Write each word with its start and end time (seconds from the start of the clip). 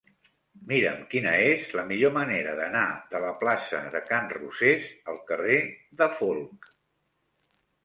Mira'm 0.69 1.01
quina 1.11 1.33
és 1.49 1.67
la 1.79 1.83
millor 1.89 2.13
manera 2.15 2.55
d'anar 2.61 2.87
de 3.13 3.21
la 3.27 3.35
plaça 3.43 3.83
de 3.97 4.03
Can 4.09 4.33
Rosés 4.39 4.89
al 5.15 5.23
carrer 5.31 5.61
de 6.03 6.11
Folc. 6.19 6.75